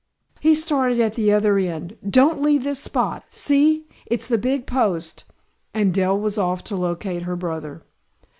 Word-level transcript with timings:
He 0.39 0.55
started 0.55 0.99
at 0.99 1.13
the 1.13 1.31
other 1.31 1.59
end. 1.59 1.95
Don't 2.09 2.41
leave 2.41 2.63
this 2.63 2.79
spot. 2.79 3.23
See, 3.29 3.85
it's 4.07 4.27
the 4.27 4.39
big 4.39 4.65
post" 4.65 5.25
and 5.75 5.93
Dell 5.93 6.17
was 6.17 6.39
off 6.39 6.63
to 6.63 6.75
locate 6.75 7.21
her 7.21 7.35
brother. 7.35 7.83